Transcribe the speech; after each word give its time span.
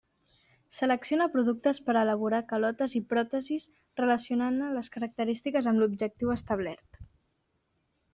Selecciona 0.75 1.25
productes 1.33 1.79
per 1.89 1.93
elaborar 1.99 2.39
calotes 2.53 2.95
i 2.99 3.01
pròtesis 3.11 3.67
relacionant-ne 4.01 4.71
les 4.79 4.89
característiques 4.97 5.69
amb 5.73 5.83
l'objectiu 5.85 6.33
establert. 6.39 7.01